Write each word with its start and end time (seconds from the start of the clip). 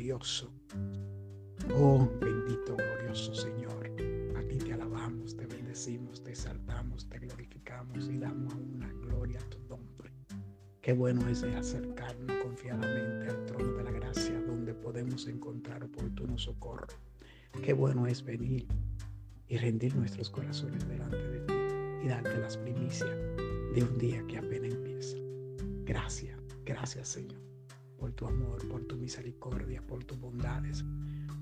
glorioso. 0.00 0.50
Oh 1.74 2.08
bendito, 2.20 2.74
glorioso 2.74 3.34
Señor, 3.34 3.86
a 4.34 4.42
ti 4.48 4.56
te 4.56 4.72
alabamos, 4.72 5.36
te 5.36 5.46
bendecimos, 5.46 6.22
te 6.22 6.30
exaltamos, 6.30 7.06
te 7.08 7.18
glorificamos 7.18 8.08
y 8.08 8.16
damos 8.16 8.54
una 8.54 8.90
gloria 8.92 9.38
a 9.38 9.50
tu 9.50 9.58
nombre. 9.68 10.10
Qué 10.80 10.94
bueno 10.94 11.28
es 11.28 11.42
acercarnos 11.42 12.34
confiadamente 12.42 13.28
al 13.28 13.44
trono 13.44 13.72
de 13.74 13.84
la 13.84 13.90
gracia 13.90 14.40
donde 14.40 14.72
podemos 14.72 15.26
encontrar 15.26 15.84
oportuno 15.84 16.38
socorro. 16.38 16.86
Qué 17.62 17.74
bueno 17.74 18.06
es 18.06 18.24
venir 18.24 18.66
y 19.48 19.58
rendir 19.58 19.94
nuestros 19.94 20.30
corazones 20.30 20.88
delante 20.88 21.16
de 21.18 21.40
ti 21.40 22.06
y 22.06 22.08
darte 22.08 22.38
las 22.38 22.56
primicias 22.56 23.10
de 23.74 23.82
un 23.82 23.98
día 23.98 24.24
que 24.26 24.38
apenas 24.38 24.72
empieza. 24.72 25.18
Gracias, 25.84 26.38
gracias 26.64 27.08
Señor 27.08 27.49
por 28.00 28.12
tu 28.12 28.26
amor, 28.26 28.66
por 28.68 28.82
tu 28.84 28.96
misericordia, 28.96 29.82
por 29.86 30.02
tus 30.04 30.18
bondades, 30.18 30.82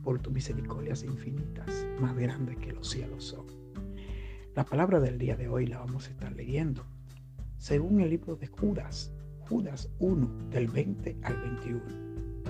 por 0.02 0.18
tus 0.18 0.32
misericordias 0.32 1.04
infinitas, 1.04 1.86
más 2.00 2.16
grandes 2.16 2.56
que 2.56 2.72
los 2.72 2.88
cielos 2.90 3.24
son. 3.24 3.46
La 4.56 4.64
palabra 4.64 4.98
del 4.98 5.18
día 5.18 5.36
de 5.36 5.48
hoy 5.48 5.66
la 5.66 5.78
vamos 5.78 6.08
a 6.08 6.10
estar 6.10 6.32
leyendo 6.32 6.84
según 7.58 8.00
el 8.00 8.10
libro 8.10 8.34
de 8.34 8.48
Judas, 8.48 9.12
Judas 9.48 9.88
1, 10.00 10.50
del 10.50 10.66
20 10.66 11.18
al 11.22 11.40
21. 11.40 11.82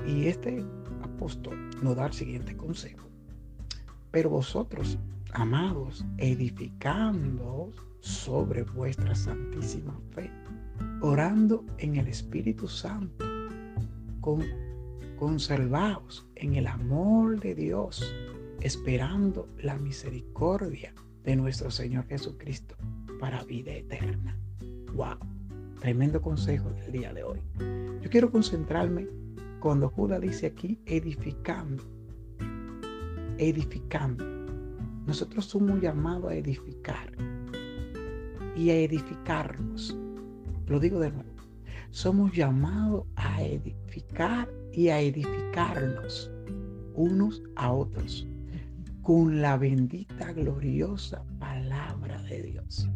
Y 0.07 0.27
este 0.27 0.65
apóstol 1.03 1.71
nos 1.83 1.97
da 1.97 2.07
el 2.07 2.13
siguiente 2.15 2.57
consejo. 2.57 3.07
Pero 4.11 4.31
vosotros, 4.31 4.99
amados, 5.35 6.07
edificando 6.17 7.73
sobre 8.01 8.63
vuestra 8.63 9.15
santísima 9.15 10.01
fe, 10.13 10.31
orando 11.03 11.67
en 11.77 11.97
el 11.97 12.09
Espíritu 12.09 12.69
Santo, 12.69 13.28
con 14.21 14.45
conservaos 15.19 16.27
en 16.37 16.55
el 16.55 16.67
amor 16.67 17.41
de 17.41 17.55
Dios, 17.55 18.15
esperando 18.61 19.49
la 19.59 19.77
misericordia 19.77 20.95
de 21.25 21.37
nuestro 21.37 21.71
Señor 21.71 22.07
Jesucristo 22.07 22.77
para 23.19 23.45
vida 23.45 23.73
eterna. 23.73 24.37
Wow, 24.95 25.19
tremendo 25.81 26.23
consejo 26.23 26.71
del 26.71 26.93
día 26.93 27.13
de 27.13 27.25
hoy. 27.25 27.41
Yo 28.01 28.11
quiero 28.11 28.31
concentrarme 28.31 29.09
cuando 29.61 29.89
Judas 29.89 30.21
dice 30.21 30.47
aquí 30.47 30.81
edificando, 30.87 31.83
edificando. 33.39 34.25
Nosotros 35.07 35.47
somos 35.47 35.81
llamados 35.81 36.31
a 36.31 36.35
edificar 36.35 37.13
y 38.55 38.71
a 38.71 38.77
edificarnos. 38.77 39.97
Lo 40.67 40.79
digo 40.79 41.01
de 41.01 41.11
nuevo. 41.11 41.38
Somos 41.91 42.33
llamados 42.33 43.07
a 43.17 43.43
edificar 43.43 44.49
y 44.73 44.89
a 44.89 45.01
edificarnos 45.01 46.31
unos 46.95 47.43
a 47.57 47.73
otros 47.73 48.27
con 49.03 49.41
la 49.41 49.57
bendita, 49.57 50.33
gloriosa 50.33 51.25
palabra 51.39 52.23
de 52.25 52.43
Dios. 52.43 52.89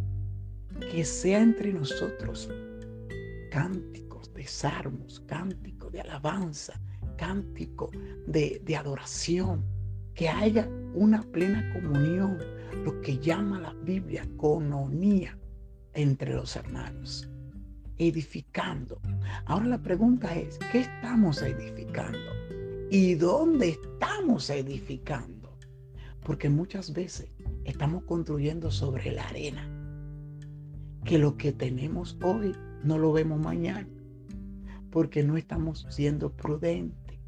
Que 0.90 1.04
sea 1.04 1.40
entre 1.40 1.72
nosotros 1.72 2.50
cánticos 3.50 4.32
de 4.34 4.46
salmos, 4.46 5.20
cánticos 5.26 5.90
de 5.90 6.02
alabanza, 6.02 6.78
cántico 7.16 7.90
de, 8.26 8.60
de 8.62 8.76
adoración, 8.76 9.64
que 10.14 10.28
haya 10.28 10.68
una 10.94 11.22
plena 11.22 11.72
comunión, 11.72 12.38
lo 12.84 13.00
que 13.00 13.18
llama 13.18 13.58
la 13.58 13.72
Biblia 13.72 14.28
cononía 14.36 15.38
entre 15.94 16.34
los 16.34 16.56
hermanos 16.56 17.32
edificando. 17.98 19.00
Ahora 19.46 19.66
la 19.66 19.82
pregunta 19.82 20.34
es, 20.34 20.58
¿qué 20.70 20.80
estamos 20.80 21.42
edificando? 21.42 22.18
¿Y 22.90 23.14
dónde 23.14 23.70
estamos 23.70 24.50
edificando? 24.50 25.58
Porque 26.24 26.48
muchas 26.48 26.92
veces 26.92 27.32
estamos 27.64 28.04
construyendo 28.04 28.70
sobre 28.70 29.10
la 29.12 29.26
arena. 29.28 29.68
Que 31.04 31.18
lo 31.18 31.36
que 31.36 31.52
tenemos 31.52 32.18
hoy 32.22 32.54
no 32.84 32.98
lo 32.98 33.12
vemos 33.12 33.40
mañana. 33.40 33.88
Porque 34.90 35.22
no 35.22 35.36
estamos 35.36 35.86
siendo 35.90 36.32
prudentes. 36.32 37.18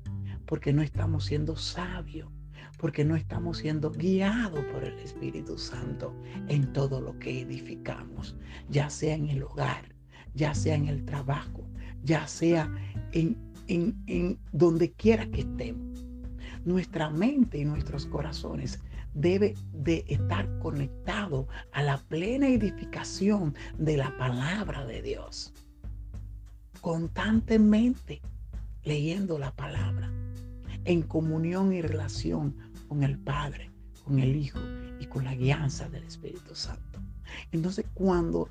Porque 0.47 0.73
no 0.73 0.83
estamos 0.83 1.25
siendo 1.25 1.57
sabios. 1.57 2.31
Porque 2.79 3.05
no 3.05 3.17
estamos 3.17 3.59
siendo 3.59 3.91
guiados 3.91 4.65
por 4.67 4.85
el 4.85 4.99
Espíritu 4.99 5.57
Santo 5.59 6.15
en 6.49 6.73
todo 6.73 7.01
lo 7.01 7.19
que 7.19 7.41
edificamos. 7.41 8.37
Ya 8.69 8.91
sea 8.91 9.15
en 9.15 9.29
el 9.29 9.43
hogar, 9.43 9.94
ya 10.35 10.55
sea 10.55 10.75
en 10.75 10.89
el 10.89 11.05
trabajo, 11.05 11.67
ya 12.03 12.27
sea 12.27 12.73
en, 13.13 13.37
en, 13.69 14.39
donde 14.53 14.93
quiera 14.93 15.27
que 15.31 15.41
estemos. 15.41 16.07
Nuestra 16.65 17.11
mente 17.11 17.59
y 17.59 17.65
nuestros 17.65 18.07
corazones 18.07 18.81
debe 19.15 19.55
de 19.73 20.05
estar 20.09 20.49
conectado 20.59 21.47
a 21.73 21.83
la 21.83 21.99
plena 21.99 22.49
edificación 22.49 23.55
de 23.79 23.97
la 23.97 24.17
palabra 24.17 24.85
de 24.87 25.03
Dios. 25.03 25.53
Constantemente 26.81 28.21
leyendo 28.83 29.39
la 29.39 29.53
palabra, 29.53 30.11
en 30.85 31.03
comunión 31.03 31.73
y 31.73 31.81
relación 31.81 32.55
con 32.89 33.03
el 33.03 33.19
Padre, 33.19 33.71
con 34.05 34.19
el 34.19 34.37
Hijo 34.37 34.61
y 35.01 35.07
con 35.07 35.25
la 35.25 35.35
guianza 35.35 35.89
del 35.89 36.05
Espíritu 36.05 36.55
Santo. 36.55 37.01
Entonces, 37.53 37.87
cuando 37.95 38.49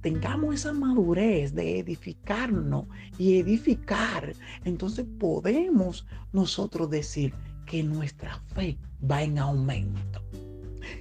tengamos 0.00 0.54
esa 0.54 0.72
madurez 0.72 1.54
de 1.54 1.78
edificarnos 1.78 2.86
y 3.18 3.38
edificar, 3.38 4.34
entonces 4.64 5.06
podemos 5.18 6.06
nosotros 6.32 6.90
decir 6.90 7.32
que 7.66 7.82
nuestra 7.82 8.38
fe 8.54 8.78
va 9.10 9.22
en 9.22 9.38
aumento, 9.38 10.22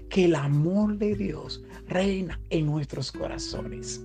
que 0.10 0.26
el 0.26 0.36
amor 0.36 0.98
de 0.98 1.16
Dios 1.16 1.64
reina 1.88 2.40
en 2.50 2.66
nuestros 2.66 3.12
corazones 3.12 4.02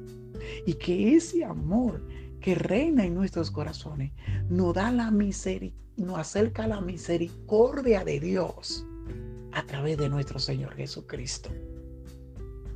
y 0.67 0.75
que 0.75 1.17
ese 1.17 1.45
amor 1.45 2.05
que 2.41 2.55
reina 2.55 3.05
en 3.05 3.15
nuestros 3.15 3.51
corazones 3.51 4.13
nos 4.49 4.75
da 4.75 4.91
la 4.91 5.11
misericordia, 5.11 5.87
nos 5.97 6.19
acerca 6.19 6.67
la 6.67 6.81
misericordia 6.81 8.05
de 8.05 8.21
Dios 8.21 8.87
a 9.53 9.65
través 9.65 9.97
de 9.97 10.11
nuestro 10.11 10.39
Señor 10.39 10.75
Jesucristo, 10.75 11.49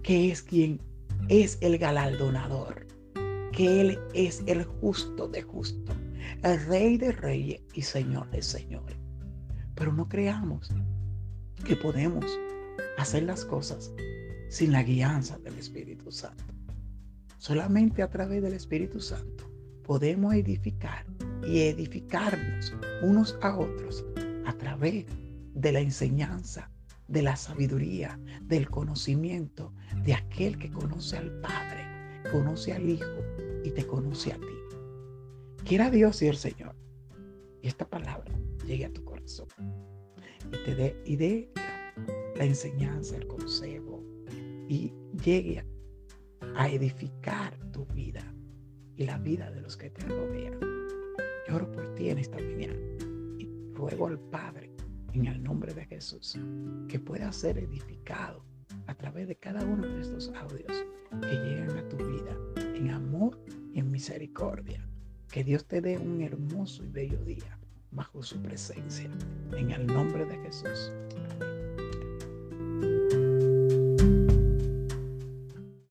que 0.02 0.30
es 0.30 0.40
quien 0.40 0.80
es 1.28 1.58
el 1.60 1.78
galardonador, 1.78 2.86
que 3.52 3.80
Él 3.80 3.98
es 4.14 4.42
el 4.46 4.64
justo 4.64 5.28
de 5.28 5.42
justo, 5.42 5.92
el 6.42 6.64
rey 6.66 6.96
de 6.96 7.12
reyes 7.12 7.60
y 7.74 7.82
señor 7.82 8.30
de 8.30 8.42
señores. 8.42 8.96
Pero 9.74 9.92
no 9.92 10.08
creamos 10.08 10.70
que 11.64 11.76
podemos 11.76 12.24
hacer 12.98 13.24
las 13.24 13.44
cosas 13.44 13.92
sin 14.48 14.72
la 14.72 14.82
guianza 14.82 15.38
del 15.38 15.58
Espíritu 15.58 16.10
Santo. 16.10 16.44
Solamente 17.38 18.02
a 18.02 18.10
través 18.10 18.42
del 18.42 18.54
Espíritu 18.54 19.00
Santo 19.00 19.50
podemos 19.84 20.34
edificar 20.34 21.06
y 21.46 21.60
edificarnos 21.60 22.74
unos 23.02 23.38
a 23.42 23.56
otros 23.56 24.04
a 24.46 24.52
través 24.52 25.06
de 25.54 25.72
la 25.72 25.80
enseñanza 25.80 26.70
de 27.10 27.22
la 27.22 27.36
sabiduría, 27.36 28.18
del 28.42 28.70
conocimiento 28.70 29.74
de 30.04 30.14
aquel 30.14 30.58
que 30.58 30.70
conoce 30.70 31.16
al 31.16 31.40
Padre, 31.40 31.84
conoce 32.30 32.72
al 32.72 32.88
Hijo 32.88 33.20
y 33.64 33.70
te 33.72 33.84
conoce 33.84 34.32
a 34.32 34.36
ti. 34.36 35.64
Quiera 35.64 35.90
Dios 35.90 36.22
y 36.22 36.28
el 36.28 36.36
Señor 36.36 36.76
y 37.62 37.68
esta 37.68 37.86
palabra 37.88 38.32
llegue 38.64 38.86
a 38.86 38.92
tu 38.92 39.04
corazón 39.04 39.48
y 40.52 40.64
te 40.64 40.74
dé 40.74 41.02
y 41.04 41.16
dé 41.16 41.52
la 42.36 42.44
enseñanza, 42.44 43.16
el 43.16 43.26
consejo 43.26 44.02
y 44.68 44.94
llegue 45.22 45.64
a 46.54 46.68
edificar 46.68 47.58
tu 47.72 47.84
vida 47.86 48.22
y 48.96 49.04
la 49.04 49.18
vida 49.18 49.50
de 49.50 49.60
los 49.60 49.76
que 49.76 49.90
te 49.90 50.06
rodean. 50.06 50.58
Yo 51.48 51.56
oro 51.56 51.70
por 51.72 51.92
ti 51.94 52.10
en 52.10 52.18
esta 52.18 52.36
mañana 52.36 52.78
y 53.38 53.48
ruego 53.74 54.06
al 54.06 54.18
Padre 54.18 54.69
en 55.12 55.26
el 55.26 55.42
nombre 55.42 55.74
de 55.74 55.84
Jesús, 55.86 56.38
que 56.88 56.98
pueda 56.98 57.32
ser 57.32 57.58
edificado 57.58 58.44
a 58.86 58.94
través 58.94 59.28
de 59.28 59.36
cada 59.36 59.64
uno 59.64 59.86
de 59.86 60.00
estos 60.00 60.30
audios 60.34 60.84
que 61.20 61.34
llegan 61.34 61.76
a 61.76 61.88
tu 61.88 61.96
vida 61.96 62.36
en 62.74 62.90
amor 62.90 63.38
y 63.72 63.80
en 63.80 63.90
misericordia. 63.90 64.86
Que 65.30 65.44
Dios 65.44 65.66
te 65.66 65.80
dé 65.80 65.98
un 65.98 66.20
hermoso 66.22 66.84
y 66.84 66.88
bello 66.88 67.22
día 67.24 67.58
bajo 67.90 68.22
su 68.22 68.40
presencia. 68.42 69.10
En 69.56 69.70
el 69.70 69.86
nombre 69.86 70.24
de 70.24 70.36
Jesús. 70.38 70.92
Amén. 71.40 71.69